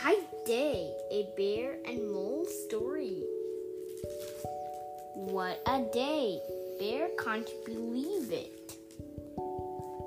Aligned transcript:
Kite 0.00 0.46
Day, 0.46 0.94
a 1.10 1.26
bear 1.36 1.76
and 1.84 2.12
mole 2.12 2.46
story. 2.46 3.24
What 5.16 5.60
a 5.66 5.82
day! 5.92 6.38
Bear 6.78 7.08
can't 7.18 7.50
believe 7.66 8.30
it. 8.30 8.76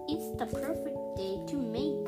It's 0.07 0.29
the 0.39 0.45
perfect 0.47 0.95
day 1.17 1.43
to 1.45 1.57
make 1.57 2.07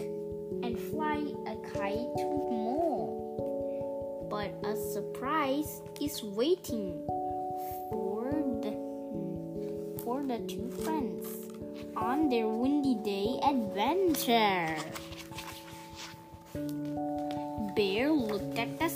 and 0.64 0.80
fly 0.80 1.28
a 1.44 1.56
kite 1.76 2.16
with 2.16 2.48
mole. 2.56 4.28
But 4.32 4.56
a 4.66 4.78
surprise 4.94 5.82
is 6.00 6.24
waiting 6.24 7.04
for 7.90 8.32
the 8.64 8.72
for 10.06 10.24
the 10.24 10.40
two 10.48 10.70
friends 10.86 11.28
on 11.98 12.30
their 12.30 12.48
windy 12.48 12.96
day 13.04 13.40
adventure. 13.44 14.80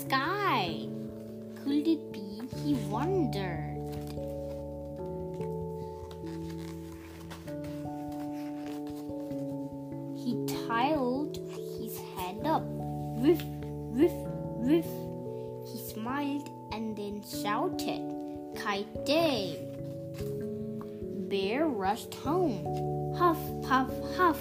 Sky. 0.08 0.88
Could 1.62 1.86
it 1.86 2.12
be 2.12 2.40
he 2.64 2.74
wondered? 2.88 3.76
He 10.16 10.32
tiled 10.66 11.36
his 11.36 11.98
head 12.16 12.40
up. 12.46 12.62
Whiff, 13.20 13.42
whiff, 13.92 14.16
whiff. 14.64 14.88
He 15.70 15.78
smiled 15.92 16.48
and 16.72 16.96
then 16.96 17.22
shouted, 17.22 18.00
Kite 18.56 19.04
day. 19.04 19.58
Bear 21.28 21.66
rushed 21.66 22.14
home. 22.14 22.64
Huff, 23.14 23.38
puff, 23.62 23.90
huff. 24.16 24.40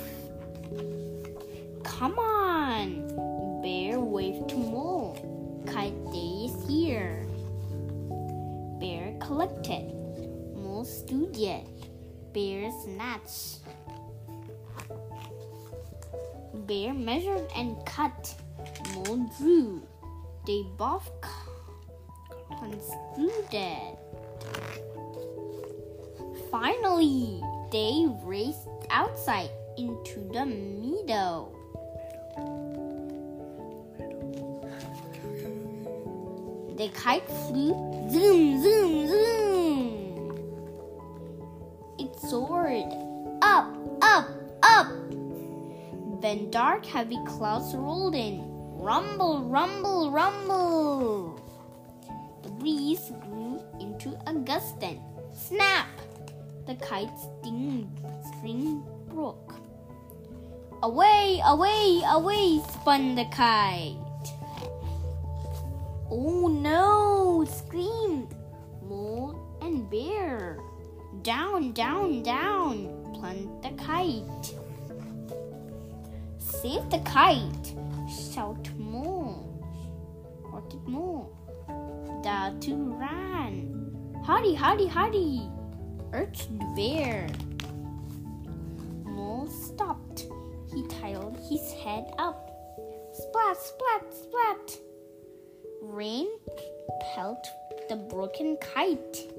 Come 1.84 2.17
on! 2.20 3.61
Bear 3.61 3.99
waved 3.99 4.49
to 4.49 4.55
Bear 9.38 9.47
collected. 9.47 9.93
Mole 10.55 10.83
studied. 10.83 11.63
Bear 12.33 12.71
snatched. 12.83 13.59
Bear 16.66 16.93
measured 16.93 17.45
and 17.55 17.77
cut. 17.85 18.33
Mole 18.95 19.30
drew. 19.38 19.83
They 20.47 20.63
both 20.77 21.09
construed. 22.58 23.67
Finally, 26.49 27.41
they 27.71 28.08
raced 28.23 28.67
outside 28.89 29.52
into 29.77 30.19
the 30.33 30.45
meadow. 30.45 31.53
The 36.77 36.89
kite 36.89 37.27
flew 37.27 37.73
zoom, 38.11 38.47
Then 46.22 46.50
dark, 46.50 46.86
heavy 46.86 47.20
clouds 47.26 47.76
rolled 47.76 48.16
in. 48.16 48.42
Rumble, 48.80 49.44
rumble, 49.44 50.12
rumble. 50.12 51.40
The 52.44 52.50
breeze 52.50 53.12
grew 53.22 53.62
into 53.80 54.18
a 54.26 54.34
gust 54.34 54.80
then. 54.80 55.02
snap. 55.34 55.88
The 56.66 56.76
kite's 56.76 57.28
sting, 57.40 57.90
string 58.28 58.84
broke. 59.08 59.54
Away, 60.84 61.42
away, 61.45 62.02
away 62.06 62.62
spun 62.72 63.16
the 63.16 63.26
kite. 63.26 63.95
Oh 66.10 66.48
no! 66.48 67.45
screamed 67.45 68.36
Mole 68.84 69.36
and 69.62 69.90
Bear. 69.90 70.60
Down, 71.22 71.73
down, 71.73 72.23
down 72.23 73.08
plunged 73.14 73.64
the 73.64 73.72
kite. 73.82 74.54
Save 76.62 76.90
the 76.90 76.98
kite! 77.06 77.76
Shout 78.10 78.68
Mole. 78.80 79.45
Shouted 80.50 80.88
Mole. 80.88 81.32
The 82.23 82.56
two 82.60 82.95
ran. 82.98 83.94
Hurry, 84.26 84.56
hurry, 84.56 84.88
hurry! 84.88 85.42
urged 86.14 86.50
Bear. 86.76 87.28
Mole 89.04 89.48
stopped. 89.48 90.26
He 90.73 90.88
tiled 90.88 91.38
his 91.48 91.72
head 91.73 92.12
up. 92.18 92.50
Splat, 93.14 93.58
splat, 93.58 94.14
splat! 94.14 94.78
Rain 95.84 96.28
pelt 97.14 97.45
the 97.88 97.98
broken 97.98 98.58
kite. 98.62 99.30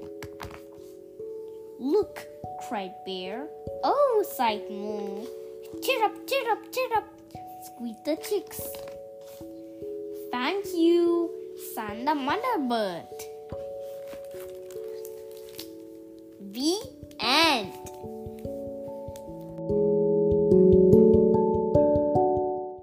Look, 1.79 2.25
cried 2.67 2.93
Bear. 3.05 3.49
Oh, 3.83 4.25
sighed 4.37 4.71
Mole. 5.73 5.81
Chirrup, 5.81 6.27
chirrup, 6.27 6.71
chirrup, 6.71 7.03
squeaked 7.65 8.05
the 8.05 8.15
chicks. 8.17 8.61
Thank 10.31 10.65
you, 10.75 11.29
sang 11.75 12.05
the 12.05 12.15
mother 12.15 12.59
bird. 12.59 13.05
The 16.39 16.75